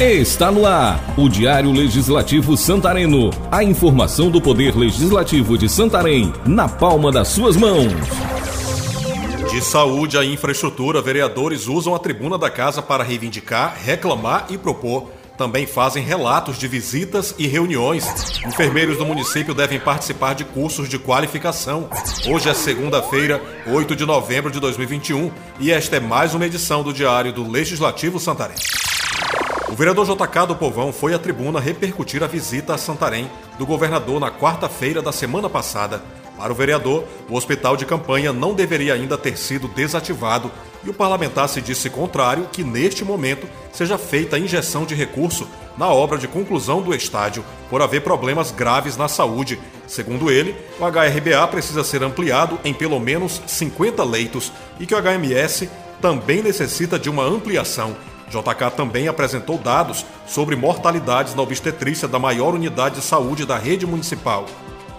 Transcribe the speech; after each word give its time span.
Está 0.00 0.52
no 0.52 0.64
ar 0.64 1.02
o 1.16 1.28
Diário 1.28 1.72
Legislativo 1.72 2.56
Santareno. 2.56 3.30
A 3.50 3.64
informação 3.64 4.30
do 4.30 4.40
Poder 4.40 4.76
Legislativo 4.76 5.58
de 5.58 5.68
Santarém 5.68 6.32
na 6.46 6.68
palma 6.68 7.10
das 7.10 7.26
suas 7.26 7.56
mãos. 7.56 7.92
De 9.50 9.60
saúde 9.60 10.16
à 10.16 10.24
infraestrutura, 10.24 11.02
vereadores 11.02 11.66
usam 11.66 11.96
a 11.96 11.98
tribuna 11.98 12.38
da 12.38 12.48
casa 12.48 12.80
para 12.80 13.02
reivindicar, 13.02 13.76
reclamar 13.84 14.46
e 14.50 14.56
propor. 14.56 15.10
Também 15.36 15.66
fazem 15.66 16.04
relatos 16.04 16.58
de 16.58 16.68
visitas 16.68 17.34
e 17.36 17.48
reuniões. 17.48 18.06
Enfermeiros 18.46 18.98
do 18.98 19.04
município 19.04 19.52
devem 19.52 19.80
participar 19.80 20.34
de 20.34 20.44
cursos 20.44 20.88
de 20.88 20.96
qualificação. 20.96 21.90
Hoje 22.28 22.48
é 22.48 22.54
segunda-feira, 22.54 23.42
8 23.66 23.96
de 23.96 24.06
novembro 24.06 24.48
de 24.48 24.60
2021, 24.60 25.32
e 25.58 25.72
esta 25.72 25.96
é 25.96 26.00
mais 26.00 26.34
uma 26.34 26.46
edição 26.46 26.84
do 26.84 26.92
Diário 26.92 27.32
do 27.32 27.50
Legislativo 27.50 28.20
Santarém. 28.20 28.54
O 29.70 29.74
vereador 29.74 30.06
JK 30.06 30.46
do 30.46 30.56
Povão 30.56 30.92
foi 30.92 31.12
à 31.12 31.18
tribuna 31.18 31.60
repercutir 31.60 32.22
a 32.22 32.26
visita 32.26 32.74
a 32.74 32.78
Santarém 32.78 33.30
do 33.58 33.66
governador 33.66 34.18
na 34.18 34.30
quarta-feira 34.30 35.02
da 35.02 35.12
semana 35.12 35.48
passada. 35.48 36.02
Para 36.38 36.50
o 36.50 36.54
vereador, 36.54 37.04
o 37.28 37.34
hospital 37.34 37.76
de 37.76 37.84
campanha 37.84 38.32
não 38.32 38.54
deveria 38.54 38.94
ainda 38.94 39.18
ter 39.18 39.36
sido 39.36 39.68
desativado 39.68 40.50
e 40.82 40.88
o 40.88 40.94
parlamentar 40.94 41.50
se 41.50 41.60
disse 41.60 41.90
contrário 41.90 42.48
que, 42.50 42.64
neste 42.64 43.04
momento, 43.04 43.46
seja 43.70 43.98
feita 43.98 44.36
a 44.36 44.38
injeção 44.38 44.86
de 44.86 44.94
recurso 44.94 45.46
na 45.76 45.88
obra 45.88 46.16
de 46.16 46.26
conclusão 46.26 46.80
do 46.80 46.94
estádio 46.94 47.44
por 47.68 47.82
haver 47.82 48.00
problemas 48.00 48.50
graves 48.50 48.96
na 48.96 49.06
saúde. 49.06 49.60
Segundo 49.86 50.30
ele, 50.30 50.56
o 50.80 50.84
HRBA 50.86 51.46
precisa 51.48 51.84
ser 51.84 52.02
ampliado 52.02 52.58
em 52.64 52.72
pelo 52.72 52.98
menos 52.98 53.42
50 53.46 54.02
leitos 54.02 54.50
e 54.80 54.86
que 54.86 54.94
o 54.94 54.98
HMS 54.98 55.68
também 56.00 56.42
necessita 56.42 56.98
de 56.98 57.10
uma 57.10 57.24
ampliação 57.24 57.94
JK 58.30 58.76
também 58.76 59.08
apresentou 59.08 59.58
dados 59.58 60.04
sobre 60.26 60.56
mortalidades 60.56 61.34
na 61.34 61.42
obstetrícia 61.42 62.06
da 62.06 62.18
maior 62.18 62.54
unidade 62.54 62.96
de 62.96 63.02
saúde 63.02 63.46
da 63.46 63.56
rede 63.56 63.86
municipal. 63.86 64.46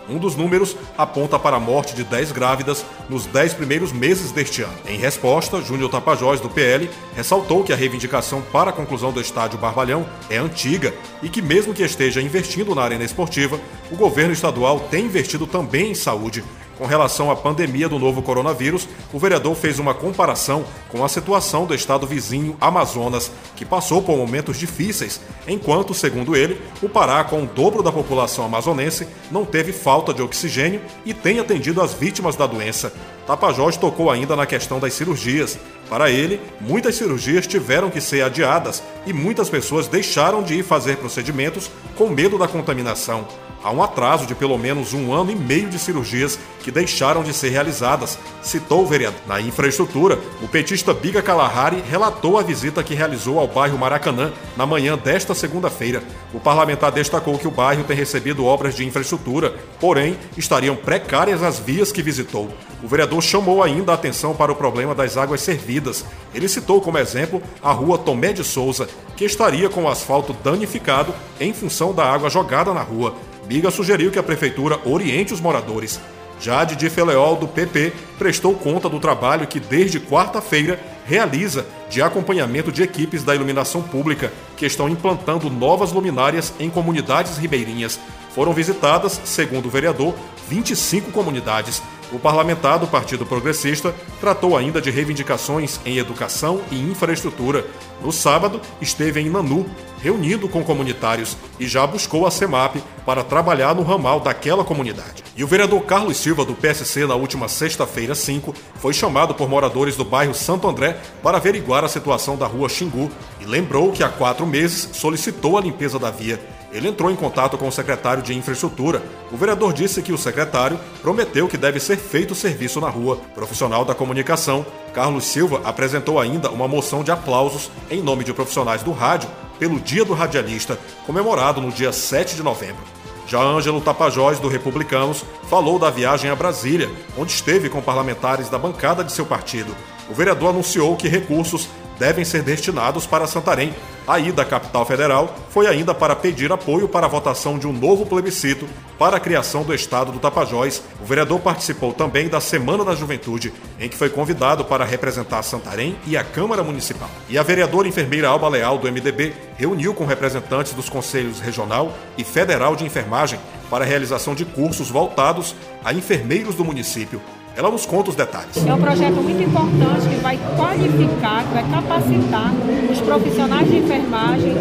Um 0.09 0.17
dos 0.17 0.35
números 0.35 0.75
aponta 0.97 1.37
para 1.37 1.57
a 1.57 1.59
morte 1.59 1.93
de 1.93 2.03
10 2.03 2.31
grávidas 2.31 2.83
nos 3.07 3.27
10 3.27 3.53
primeiros 3.53 3.91
meses 3.91 4.31
deste 4.31 4.63
ano. 4.63 4.73
Em 4.87 4.97
resposta, 4.97 5.61
Júnior 5.61 5.91
Tapajós, 5.91 6.41
do 6.41 6.49
PL, 6.49 6.89
ressaltou 7.15 7.63
que 7.63 7.71
a 7.71 7.75
reivindicação 7.75 8.41
para 8.41 8.71
a 8.71 8.73
conclusão 8.73 9.11
do 9.11 9.21
estádio 9.21 9.59
Barbalhão 9.59 10.07
é 10.27 10.37
antiga 10.37 10.91
e 11.21 11.29
que, 11.29 11.43
mesmo 11.43 11.75
que 11.75 11.83
esteja 11.83 12.23
investindo 12.23 12.73
na 12.73 12.81
arena 12.81 13.03
esportiva, 13.03 13.59
o 13.91 13.95
governo 13.95 14.33
estadual 14.33 14.79
tem 14.79 15.05
investido 15.05 15.45
também 15.45 15.91
em 15.91 15.95
saúde, 15.95 16.43
com 16.79 16.85
relação 16.85 17.29
à 17.29 17.35
pandemia 17.35 17.89
do 17.89 17.99
novo 17.99 18.21
coronavírus, 18.21 18.87
o 19.11 19.19
vereador 19.19 19.53
fez 19.53 19.79
uma 19.79 19.93
comparação 19.93 20.63
com 20.87 21.03
a 21.03 21.09
situação 21.09 21.65
do 21.65 21.75
estado 21.75 22.07
vizinho 22.07 22.55
Amazonas, 22.59 23.29
que 23.57 23.65
passou 23.65 24.01
por 24.01 24.15
momentos 24.15 24.57
difíceis, 24.57 25.19
enquanto, 25.45 25.93
segundo 25.93 26.37
ele, 26.37 26.59
o 26.81 26.87
Pará, 26.87 27.21
com 27.25 27.43
o 27.43 27.45
dobro 27.45 27.83
da 27.83 27.91
população 27.91 28.45
amazonense, 28.45 29.05
não 29.29 29.43
teve 29.43 29.73
falta 29.73 30.13
de 30.13 30.21
oxigênio 30.21 30.81
e 31.05 31.13
tem 31.13 31.39
atendido 31.39 31.81
as 31.81 31.93
vítimas 31.93 32.37
da 32.37 32.47
doença. 32.47 32.93
Tapajós 33.27 33.75
tocou 33.75 34.09
ainda 34.09 34.35
na 34.35 34.45
questão 34.45 34.79
das 34.79 34.93
cirurgias. 34.93 35.59
Para 35.89 36.09
ele, 36.09 36.39
muitas 36.61 36.95
cirurgias 36.95 37.45
tiveram 37.45 37.89
que 37.89 37.99
ser 37.99 38.21
adiadas 38.21 38.81
e 39.05 39.11
muitas 39.11 39.49
pessoas 39.49 39.87
deixaram 39.87 40.41
de 40.41 40.55
ir 40.55 40.63
fazer 40.63 40.95
procedimentos 40.95 41.69
com 41.97 42.07
medo 42.07 42.37
da 42.37 42.47
contaminação. 42.47 43.27
Há 43.61 43.71
um 43.71 43.83
atraso 43.83 44.25
de 44.25 44.33
pelo 44.33 44.57
menos 44.57 44.93
um 44.93 45.13
ano 45.13 45.31
e 45.31 45.35
meio 45.35 45.69
de 45.69 45.77
cirurgias 45.77 46.39
que 46.61 46.71
deixaram 46.71 47.23
de 47.23 47.33
ser 47.33 47.49
realizadas, 47.49 48.17
citou 48.41 48.83
o 48.83 48.85
vereador. 48.85 49.19
Na 49.27 49.41
infraestrutura, 49.41 50.17
o 50.41 50.47
petista 50.47 50.93
Biga 50.93 51.21
Kalahari 51.21 51.83
relatou 51.89 52.37
a 52.37 52.43
visita 52.43 52.83
que 52.83 52.93
realizou 52.93 53.39
ao 53.39 53.47
bairro 53.47 53.77
Maracanã 53.77 54.31
na 54.55 54.65
manhã 54.65 54.97
desta 54.97 55.33
segunda-feira. 55.33 56.01
O 56.33 56.39
parlamentar 56.39 56.91
destacou 56.91 57.37
que 57.37 57.47
o 57.47 57.51
bairro 57.51 57.83
tem 57.83 57.97
recebido 57.97 58.45
obras 58.45 58.75
de 58.75 58.85
infraestrutura, 58.85 59.53
porém 59.79 60.17
estariam 60.37 60.75
precárias 60.75 61.43
as 61.43 61.59
vias 61.59 61.91
que 61.91 62.01
visitou. 62.01 62.49
O 62.81 62.87
vereador 62.87 63.21
chamou 63.21 63.61
ainda 63.61 63.91
a 63.91 63.95
atenção 63.95 64.33
para 64.33 64.51
o 64.51 64.55
problema 64.55 64.95
das 64.95 65.17
águas 65.17 65.41
servidas. 65.41 66.05
Ele 66.33 66.47
citou 66.47 66.79
como 66.79 66.97
exemplo 66.97 67.41
a 67.61 67.73
rua 67.73 67.97
Tomé 67.97 68.31
de 68.31 68.43
Souza, 68.43 68.87
que 69.17 69.25
estaria 69.25 69.67
com 69.67 69.83
o 69.83 69.89
asfalto 69.89 70.31
danificado 70.31 71.13
em 71.41 71.51
função 71.51 71.93
da 71.93 72.05
água 72.05 72.29
jogada 72.29 72.73
na 72.73 72.81
rua. 72.81 73.15
Biga 73.49 73.71
sugeriu 73.71 74.11
que 74.11 74.19
a 74.19 74.21
prefeitura 74.21 74.79
oriente 74.85 75.33
os 75.33 75.41
moradores. 75.41 75.99
Já 76.39 76.63
Didi 76.63 76.87
Feleol, 76.87 77.35
do 77.35 77.47
PP, 77.47 77.91
prestou 78.19 78.53
conta 78.53 78.87
do 78.87 78.99
trabalho 78.99 79.47
que 79.47 79.59
desde 79.59 79.99
quarta-feira 79.99 80.79
realiza 81.03 81.65
de 81.89 81.99
acompanhamento 81.99 82.71
de 82.71 82.83
equipes 82.83 83.23
da 83.23 83.33
iluminação 83.33 83.81
pública 83.81 84.31
que 84.55 84.67
estão 84.67 84.87
implantando 84.87 85.49
novas 85.49 85.91
luminárias 85.91 86.53
em 86.59 86.69
comunidades 86.69 87.39
ribeirinhas. 87.39 87.99
Foram 88.35 88.53
visitadas, 88.53 89.19
segundo 89.25 89.65
o 89.65 89.71
vereador, 89.71 90.13
25 90.47 91.11
comunidades. 91.11 91.81
O 92.11 92.17
parlamentar 92.17 92.79
do 92.79 92.87
Partido 92.87 93.23
Progressista 93.23 93.93
tratou 94.19 94.57
ainda 94.57 94.81
de 94.81 94.89
reivindicações 94.89 95.79
em 95.85 95.97
educação 95.97 96.61
e 96.71 96.79
infraestrutura. 96.79 97.65
No 98.01 98.11
sábado, 98.11 98.59
esteve 98.81 99.19
em 99.19 99.29
Nanu, 99.29 99.65
reunindo 100.01 100.49
com 100.49 100.63
comunitários 100.63 101.37
e 101.59 101.67
já 101.67 101.85
buscou 101.85 102.25
a 102.25 102.31
CEMAP 102.31 102.77
para 103.05 103.23
trabalhar 103.23 103.75
no 103.75 103.83
ramal 103.83 104.19
daquela 104.19 104.63
comunidade. 104.63 105.23
E 105.37 105.43
o 105.43 105.47
vereador 105.47 105.81
Carlos 105.83 106.17
Silva, 106.17 106.43
do 106.43 106.55
PSC, 106.55 107.05
na 107.05 107.15
última 107.15 107.47
sexta-feira 107.47 108.15
5, 108.15 108.55
foi 108.75 108.93
chamado 108.93 109.35
por 109.35 109.47
moradores 109.47 109.95
do 109.95 110.03
bairro 110.03 110.33
Santo 110.33 110.67
André 110.67 110.97
para 111.21 111.37
averiguar 111.37 111.83
a 111.83 111.89
situação 111.89 112.35
da 112.35 112.47
rua 112.47 112.67
Xingu 112.69 113.11
e 113.39 113.45
lembrou 113.45 113.91
que 113.91 114.03
há 114.03 114.09
quatro 114.09 114.47
meses 114.47 114.89
solicitou 114.93 115.57
a 115.57 115.61
limpeza 115.61 115.99
da 115.99 116.09
via. 116.09 116.39
Ele 116.71 116.87
entrou 116.87 117.09
em 117.09 117.15
contato 117.15 117.57
com 117.57 117.67
o 117.67 117.71
secretário 117.71 118.21
de 118.21 118.35
Infraestrutura. 118.35 119.01
O 119.31 119.37
vereador 119.37 119.73
disse 119.73 120.01
que 120.01 120.13
o 120.13 120.17
secretário 120.17 120.79
prometeu 121.01 121.47
que 121.47 121.57
deve 121.57 121.79
ser 121.79 121.97
feito 121.97 122.31
o 122.31 122.35
serviço 122.35 122.79
na 122.79 122.89
rua. 122.89 123.19
Profissional 123.33 123.83
da 123.83 123.95
comunicação, 123.95 124.65
Carlos 124.93 125.25
Silva 125.25 125.61
apresentou 125.63 126.19
ainda 126.19 126.49
uma 126.51 126.67
moção 126.67 127.03
de 127.03 127.11
aplausos 127.11 127.71
em 127.89 128.01
nome 128.01 128.23
de 128.23 128.33
profissionais 128.33 128.83
do 128.83 128.91
rádio 128.91 129.29
pelo 129.57 129.79
Dia 129.79 130.05
do 130.05 130.13
Radialista, 130.13 130.79
comemorado 131.05 131.59
no 131.59 131.71
dia 131.71 131.91
7 131.91 132.35
de 132.35 132.43
novembro. 132.43 132.83
Já 133.27 133.39
Ângelo 133.41 133.81
Tapajós, 133.81 134.39
do 134.39 134.47
Republicanos, 134.47 135.23
falou 135.49 135.77
da 135.77 135.91
viagem 135.91 136.31
a 136.31 136.35
Brasília, 136.35 136.89
onde 137.15 137.31
esteve 137.31 137.69
com 137.69 137.79
parlamentares 137.79 138.49
da 138.49 138.57
bancada 138.57 139.03
de 139.03 139.11
seu 139.11 139.23
partido. 139.23 139.75
O 140.09 140.15
vereador 140.15 140.49
anunciou 140.49 140.95
que 140.95 141.07
recursos 141.07 141.69
devem 141.99 142.23
ser 142.23 142.41
destinados 142.41 143.05
para 143.05 143.27
Santarém. 143.27 143.75
A 144.07 144.17
ida 144.17 144.41
à 144.41 144.45
capital 144.45 144.85
federal 144.85 145.35
foi 145.49 145.67
ainda 145.67 145.93
para 145.93 146.15
pedir 146.15 146.51
apoio 146.51 146.87
para 146.87 147.05
a 147.05 147.09
votação 147.09 147.59
de 147.59 147.67
um 147.67 147.73
novo 147.73 148.05
plebiscito 148.05 148.67
para 148.97 149.17
a 149.17 149.19
criação 149.19 149.61
do 149.61 149.73
estado 149.73 150.11
do 150.11 150.17
Tapajós. 150.17 150.81
O 150.99 151.05
vereador 151.05 151.39
participou 151.41 151.93
também 151.93 152.27
da 152.27 152.41
Semana 152.41 152.83
da 152.83 152.95
Juventude, 152.95 153.53
em 153.79 153.87
que 153.87 153.97
foi 153.97 154.09
convidado 154.09 154.65
para 154.65 154.83
representar 154.83 155.43
Santarém 155.43 155.95
e 156.07 156.17
a 156.17 156.23
Câmara 156.23 156.63
Municipal. 156.63 157.09
E 157.27 157.37
a 157.37 157.43
vereadora 157.43 157.87
enfermeira 157.87 158.29
Alba 158.29 158.49
Leal, 158.49 158.79
do 158.79 158.91
MDB, 158.91 159.33
reuniu 159.57 159.93
com 159.93 160.05
representantes 160.05 160.73
dos 160.73 160.89
conselhos 160.89 161.39
regional 161.39 161.93
e 162.17 162.23
federal 162.23 162.75
de 162.75 162.85
enfermagem 162.85 163.39
para 163.69 163.83
a 163.83 163.87
realização 163.87 164.33
de 164.33 164.45
cursos 164.45 164.89
voltados 164.89 165.53
a 165.83 165.93
enfermeiros 165.93 166.55
do 166.55 166.65
município 166.65 167.21
ela 167.59 167.69
nos 167.69 167.85
conta 167.85 168.09
os 168.09 168.15
detalhes. 168.15 168.65
É 168.65 168.73
um 168.73 168.79
projeto 168.79 169.15
muito 169.15 169.43
importante 169.43 170.07
que 170.07 170.15
vai 170.21 170.39
qualificar, 170.55 171.43
que 171.43 171.53
vai 171.53 171.65
capacitar 171.69 172.53
os 172.89 173.01
profissionais 173.01 173.67
de 173.69 173.79
enfermagem 173.79 174.55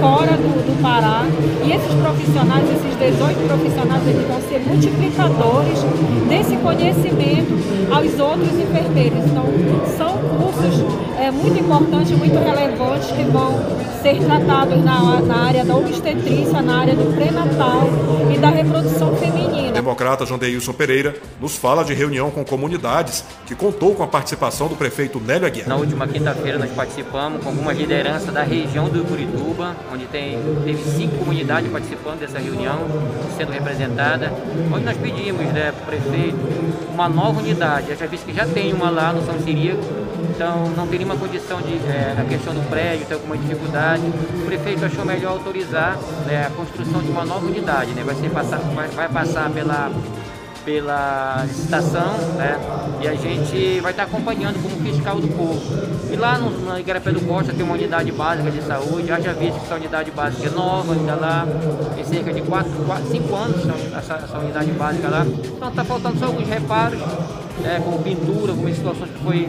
fora 0.00 0.32
do, 0.32 0.66
do 0.66 0.82
Pará. 0.82 1.24
E 1.64 1.70
esses 1.70 1.94
profissionais, 1.94 2.64
esses 2.68 2.98
18 2.98 3.46
profissionais, 3.46 4.02
eles 4.08 4.26
vão 4.26 4.40
ser 4.42 4.58
multiplicadores 4.66 5.78
desse 6.28 6.56
conhecimento 6.56 7.54
aos 7.94 8.18
outros 8.18 8.58
enfermeiros. 8.58 9.18
Então, 9.24 9.46
são 9.96 10.18
cursos 10.18 10.82
é, 11.20 11.30
muito 11.30 11.60
importantes, 11.60 12.10
muito 12.10 12.38
relevantes 12.42 13.08
que 13.12 13.22
vão 13.22 13.54
ser 14.02 14.18
tratados 14.18 14.84
na, 14.84 15.20
na 15.20 15.44
área 15.46 15.64
da 15.64 15.76
obstetrícia, 15.76 16.60
na 16.60 16.80
área 16.80 16.96
do 16.96 17.14
pré-natal 17.14 17.86
e 18.34 18.36
da 18.36 18.50
reprodução 18.50 19.14
feminina. 19.14 19.55
Democrata 19.86 20.26
João 20.26 20.36
Deilson 20.36 20.72
Pereira 20.72 21.14
nos 21.40 21.54
fala 21.54 21.84
de 21.84 21.94
reunião 21.94 22.28
com 22.28 22.44
comunidades 22.44 23.22
que 23.46 23.54
contou 23.54 23.94
com 23.94 24.02
a 24.02 24.08
participação 24.08 24.66
do 24.66 24.74
prefeito 24.74 25.20
Nélio 25.20 25.46
Aguiar. 25.46 25.68
Na 25.68 25.76
última 25.76 26.08
quinta-feira 26.08 26.58
nós 26.58 26.72
participamos 26.72 27.40
com 27.40 27.50
algumas 27.50 27.78
lideranças 27.78 28.34
da 28.34 28.42
região 28.42 28.88
do 28.88 29.04
Curituba, 29.04 29.76
onde 29.92 30.06
tem, 30.06 30.40
teve 30.64 30.82
cinco 30.90 31.18
comunidades 31.18 31.70
participando 31.70 32.18
dessa 32.18 32.40
reunião, 32.40 32.80
sendo 33.36 33.52
representada, 33.52 34.32
onde 34.74 34.84
nós 34.84 34.96
pedimos 34.96 35.46
né, 35.52 35.72
para 35.72 35.82
o 35.84 35.86
prefeito 35.86 36.36
uma 36.92 37.08
nova 37.08 37.38
unidade. 37.38 37.90
Eu 37.90 37.96
já 37.96 38.06
visto 38.06 38.24
que 38.24 38.32
já 38.32 38.46
tem 38.46 38.72
uma 38.72 38.90
lá 38.90 39.12
no 39.12 39.24
São 39.24 39.38
Ciríaco, 39.40 39.84
então 40.30 40.68
não 40.76 40.86
tem 40.86 40.98
nenhuma 40.98 41.16
condição 41.16 41.60
de 41.60 41.74
é, 41.86 42.16
a 42.18 42.24
questão 42.24 42.54
do 42.54 42.68
prédio, 42.68 43.06
tem 43.06 43.14
alguma 43.14 43.36
dificuldade. 43.36 44.02
O 44.02 44.46
prefeito 44.46 44.84
achou 44.84 45.04
melhor 45.04 45.32
autorizar 45.32 45.96
né, 46.26 46.46
a 46.46 46.50
construção 46.50 47.00
de 47.00 47.10
uma 47.10 47.24
nova 47.24 47.46
unidade, 47.46 47.92
né? 47.92 48.02
vai, 48.02 48.14
ser 48.14 48.30
passar, 48.30 48.58
vai, 48.58 48.88
vai 48.88 49.08
passar 49.08 49.50
pela 49.50 49.75
pela 50.66 51.44
licitação, 51.46 52.16
né? 52.36 52.58
E 53.00 53.06
a 53.06 53.14
gente 53.14 53.78
vai 53.80 53.92
estar 53.92 54.02
acompanhando 54.02 54.60
como 54.60 54.82
fiscal 54.82 55.20
do 55.20 55.28
povo. 55.28 55.62
E 56.12 56.16
lá 56.16 56.36
no, 56.38 56.66
na 56.66 56.80
Igarapé 56.80 57.12
do 57.12 57.20
Costa 57.20 57.52
tem 57.52 57.64
uma 57.64 57.74
unidade 57.74 58.10
básica 58.10 58.50
de 58.50 58.60
saúde, 58.62 59.06
já 59.06 59.20
já 59.20 59.32
visto 59.32 59.60
que 59.60 59.64
essa 59.64 59.76
unidade 59.76 60.10
básica 60.10 60.48
é 60.48 60.50
nova, 60.50 60.92
ainda 60.92 61.14
lá, 61.14 61.46
tem 61.94 62.04
cerca 62.04 62.32
de 62.32 62.42
4, 62.42 62.70
5 63.12 63.34
anos 63.36 63.62
essa, 63.96 64.14
essa 64.14 64.38
unidade 64.38 64.72
básica 64.72 65.08
lá. 65.08 65.24
Então 65.24 65.68
está 65.68 65.84
faltando 65.84 66.18
só 66.18 66.26
alguns 66.26 66.48
reparos 66.48 66.98
né, 67.60 67.80
como 67.84 68.02
pintura, 68.02 68.52
como 68.52 68.74
situações 68.74 69.10
que 69.10 69.22
foi 69.22 69.48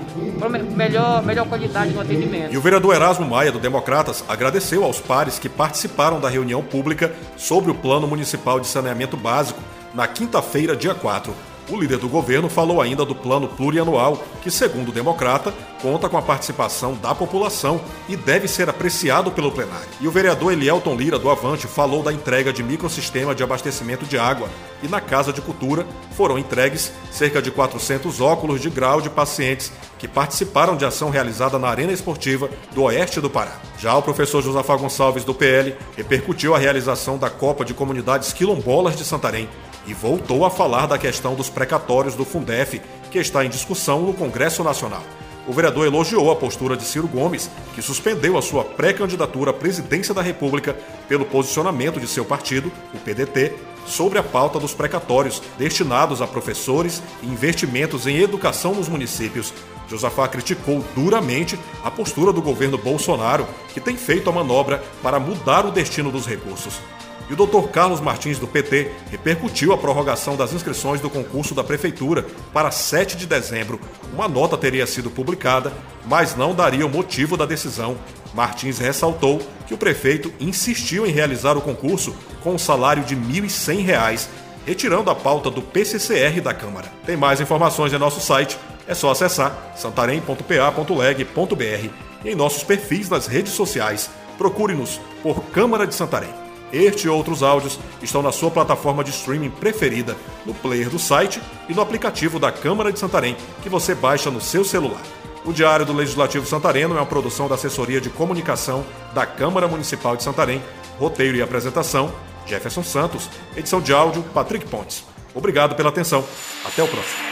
melhor, 0.75 1.23
melhor 1.23 1.47
qualidade 1.47 1.93
no 1.93 2.01
atendimento. 2.01 2.53
E 2.53 2.57
o 2.57 2.61
vereador 2.61 2.95
Erasmo 2.95 3.25
Maia, 3.25 3.51
do 3.51 3.59
Democratas, 3.59 4.23
agradeceu 4.29 4.83
aos 4.83 4.99
pares 4.99 5.39
que 5.39 5.49
participaram 5.49 6.19
da 6.19 6.29
reunião 6.29 6.61
pública 6.61 7.11
sobre 7.35 7.71
o 7.71 7.75
Plano 7.75 8.07
Municipal 8.07 8.59
de 8.59 8.67
Saneamento 8.67 9.17
Básico 9.17 9.59
na 9.97 10.07
quinta-feira, 10.07 10.75
dia 10.75 10.93
4. 10.93 11.33
O 11.71 11.75
líder 11.75 11.97
do 11.97 12.07
governo 12.07 12.47
falou 12.47 12.79
ainda 12.79 13.03
do 13.03 13.15
plano 13.15 13.47
plurianual, 13.47 14.23
que, 14.43 14.51
segundo 14.51 14.89
o 14.89 14.91
democrata, 14.91 15.51
conta 15.81 16.07
com 16.07 16.15
a 16.15 16.21
participação 16.21 16.93
da 16.93 17.15
população 17.15 17.81
e 18.07 18.15
deve 18.15 18.47
ser 18.47 18.69
apreciado 18.69 19.31
pelo 19.31 19.51
plenário. 19.51 19.87
E 19.99 20.07
o 20.07 20.11
vereador 20.11 20.53
Elielton 20.53 20.95
Lira, 20.95 21.17
do 21.17 21.31
Avante, 21.31 21.65
falou 21.65 22.03
da 22.03 22.13
entrega 22.13 22.53
de 22.53 22.61
microsistema 22.61 23.33
de 23.33 23.41
abastecimento 23.41 24.05
de 24.05 24.19
água. 24.19 24.47
E 24.83 24.87
na 24.87 25.01
Casa 25.01 25.33
de 25.33 25.41
Cultura 25.41 25.85
foram 26.15 26.37
entregues 26.37 26.93
cerca 27.11 27.41
de 27.41 27.49
400 27.49 28.21
óculos 28.21 28.61
de 28.61 28.69
grau 28.69 29.01
de 29.01 29.09
pacientes 29.09 29.73
que 29.97 30.07
participaram 30.07 30.77
de 30.77 30.85
ação 30.85 31.09
realizada 31.09 31.57
na 31.57 31.69
Arena 31.69 31.91
Esportiva 31.91 32.51
do 32.71 32.83
Oeste 32.83 33.19
do 33.19 33.31
Pará. 33.31 33.59
Já 33.79 33.97
o 33.97 34.03
professor 34.03 34.43
Josafá 34.43 34.77
Gonçalves, 34.77 35.23
do 35.23 35.33
PL, 35.33 35.75
repercutiu 35.97 36.53
a 36.53 36.59
realização 36.59 37.17
da 37.17 37.31
Copa 37.31 37.65
de 37.65 37.73
Comunidades 37.73 38.31
Quilombolas 38.31 38.95
de 38.95 39.03
Santarém 39.03 39.49
e 39.87 39.93
voltou 39.93 40.45
a 40.45 40.51
falar 40.51 40.85
da 40.85 40.97
questão 40.97 41.33
dos 41.33 41.49
precatórios 41.49 42.13
do 42.13 42.25
Fundef, 42.25 42.81
que 43.09 43.17
está 43.17 43.43
em 43.45 43.49
discussão 43.49 44.01
no 44.01 44.13
Congresso 44.13 44.63
Nacional. 44.63 45.01
O 45.47 45.53
vereador 45.53 45.87
elogiou 45.87 46.29
a 46.29 46.35
postura 46.35 46.75
de 46.75 46.83
Ciro 46.83 47.07
Gomes, 47.07 47.49
que 47.73 47.81
suspendeu 47.81 48.37
a 48.37 48.41
sua 48.41 48.65
pré-candidatura 48.65 49.51
à 49.51 49.53
presidência 49.53 50.13
da 50.13 50.21
República 50.21 50.75
pelo 51.07 51.23
posicionamento 51.23 52.01
de 52.01 52.07
seu 52.07 52.25
partido, 52.25 52.69
o 52.93 52.97
PDT, 52.97 53.53
sobre 53.85 54.19
a 54.19 54.23
pauta 54.23 54.59
dos 54.59 54.73
precatórios 54.73 55.41
destinados 55.57 56.21
a 56.21 56.27
professores 56.27 57.01
e 57.23 57.27
investimentos 57.27 58.05
em 58.05 58.17
educação 58.17 58.75
nos 58.75 58.89
municípios. 58.89 59.53
Josafá 59.87 60.27
criticou 60.27 60.83
duramente 60.93 61.57
a 61.81 61.89
postura 61.89 62.33
do 62.33 62.41
governo 62.41 62.77
Bolsonaro, 62.77 63.47
que 63.73 63.79
tem 63.79 63.95
feito 63.95 64.29
a 64.29 64.33
manobra 64.33 64.83
para 65.01 65.17
mudar 65.17 65.65
o 65.65 65.71
destino 65.71 66.11
dos 66.11 66.27
recursos. 66.27 66.81
E 67.29 67.33
o 67.33 67.35
Dr. 67.35 67.67
Carlos 67.69 67.99
Martins, 67.99 68.39
do 68.39 68.47
PT, 68.47 68.89
repercutiu 69.11 69.73
a 69.73 69.77
prorrogação 69.77 70.37
das 70.37 70.53
inscrições 70.53 71.01
do 71.01 71.09
concurso 71.09 71.53
da 71.53 71.63
Prefeitura 71.63 72.25
para 72.53 72.71
7 72.71 73.17
de 73.17 73.25
dezembro. 73.25 73.79
Uma 74.13 74.29
nota 74.29 74.57
teria 74.57 74.87
sido 74.87 75.09
publicada, 75.09 75.73
mas 76.05 76.35
não 76.35 76.55
daria 76.55 76.85
o 76.85 76.89
motivo 76.89 77.35
da 77.35 77.45
decisão. 77.45 77.97
Martins 78.33 78.77
ressaltou 78.77 79.41
que 79.67 79.73
o 79.73 79.77
prefeito 79.77 80.33
insistiu 80.39 81.05
em 81.05 81.11
realizar 81.11 81.57
o 81.57 81.61
concurso 81.61 82.15
com 82.41 82.53
um 82.53 82.59
salário 82.59 83.03
de 83.03 83.13
R$ 83.13 83.41
1.100, 83.41 84.27
retirando 84.65 85.09
a 85.09 85.15
pauta 85.15 85.51
do 85.51 85.61
PCCR 85.61 86.39
da 86.41 86.53
Câmara. 86.53 86.87
Tem 87.05 87.17
mais 87.17 87.41
informações 87.41 87.91
em 87.91 87.97
nosso 87.97 88.21
site, 88.21 88.57
é 88.87 88.93
só 88.93 89.11
acessar 89.11 89.73
santarém.pa.leg.br 89.75 91.89
e 92.23 92.29
em 92.29 92.35
nossos 92.35 92.63
perfis 92.63 93.09
nas 93.09 93.27
redes 93.27 93.51
sociais. 93.51 94.09
Procure-nos 94.37 95.01
por 95.21 95.43
Câmara 95.45 95.85
de 95.85 95.93
Santarém. 95.93 96.46
Este 96.71 97.07
e 97.07 97.09
outros 97.09 97.43
áudios 97.43 97.79
estão 98.01 98.21
na 98.21 98.31
sua 98.31 98.51
plataforma 98.51 99.03
de 99.03 99.11
streaming 99.11 99.49
preferida, 99.49 100.15
no 100.45 100.53
player 100.53 100.89
do 100.89 100.99
site 100.99 101.41
e 101.69 101.73
no 101.73 101.81
aplicativo 101.81 102.39
da 102.39 102.51
Câmara 102.51 102.91
de 102.91 102.99
Santarém, 102.99 103.37
que 103.63 103.69
você 103.69 103.95
baixa 103.95 104.29
no 104.29 104.41
seu 104.41 104.65
celular. 104.65 105.01
O 105.45 105.53
Diário 105.53 105.85
do 105.85 105.93
Legislativo 105.93 106.45
Santareno 106.45 106.95
é 106.95 106.99
uma 106.99 107.05
produção 107.05 107.47
da 107.47 107.55
Assessoria 107.55 108.01
de 108.01 108.09
Comunicação 108.09 108.83
da 109.13 109.25
Câmara 109.25 109.65
Municipal 109.65 110.17
de 110.17 110.23
Santarém. 110.23 110.61
Roteiro 110.99 111.37
e 111.37 111.41
apresentação: 111.41 112.11
Jefferson 112.45 112.83
Santos. 112.83 113.29
Edição 113.55 113.79
de 113.79 113.93
áudio: 113.93 114.23
Patrick 114.33 114.65
Pontes. 114.65 115.05
Obrigado 115.33 115.73
pela 115.75 115.87
atenção. 115.87 116.25
Até 116.65 116.83
o 116.83 116.87
próximo. 116.87 117.27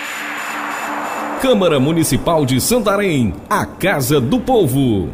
Câmara 1.42 1.78
Municipal 1.78 2.46
de 2.46 2.62
Santarém, 2.62 3.34
a 3.50 3.66
Casa 3.66 4.22
do 4.22 4.40
Povo. 4.40 5.10